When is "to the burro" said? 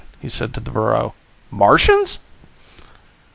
0.51-1.13